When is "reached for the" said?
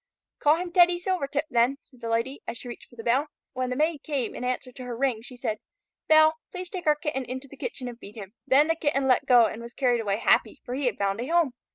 2.67-3.03